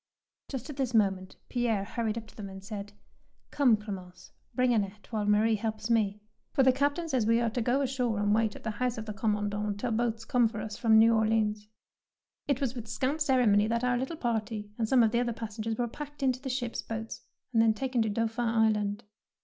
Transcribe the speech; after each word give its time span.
Just 0.47 0.67
at 0.67 0.77
this 0.77 0.95
moment 0.95 1.35
Pierre 1.47 1.83
hurried 1.83 2.17
up 2.17 2.25
to 2.25 2.35
them, 2.35 2.49
and 2.49 2.63
said,— 2.63 2.93
"Come, 3.51 3.77
Clemence, 3.77 4.31
bring 4.55 4.73
Annette, 4.73 5.09
155 5.11 5.11
DEEDS 5.11 5.11
OF 5.11 5.13
DAEING 5.13 5.41
while 5.43 5.43
Marie 5.43 5.55
helps 5.57 5.89
me, 5.91 6.21
for 6.53 6.63
the 6.63 6.71
Captain 6.71 7.07
says 7.07 7.27
we 7.27 7.39
are 7.39 7.51
to 7.51 7.61
go 7.61 7.81
ashore 7.81 8.17
and 8.17 8.33
wait 8.33 8.55
at 8.55 8.63
the 8.63 8.71
house 8.71 8.97
of 8.97 9.05
the 9.05 9.13
Commandant 9.13 9.79
till 9.79 9.91
boats 9.91 10.25
come 10.25 10.47
for 10.47 10.59
us 10.59 10.75
from 10.75 10.97
New 10.97 11.13
Orleans.'' 11.13 11.67
It 12.47 12.59
was 12.59 12.73
with 12.73 12.87
scant 12.87 13.21
ceremony 13.21 13.67
that 13.67 13.83
our 13.83 13.95
little 13.99 14.17
party 14.17 14.71
and 14.75 14.89
some 14.89 15.03
of 15.03 15.11
the 15.11 15.19
other 15.19 15.33
pas 15.33 15.55
sengers 15.55 15.77
were 15.77 15.87
packed 15.87 16.23
into 16.23 16.41
the 16.41 16.49
ship's 16.49 16.81
boats 16.81 17.21
and 17.53 17.77
taken 17.77 18.01
to 18.01 18.09
Dauphin 18.09 18.45
Island. 18.49 19.03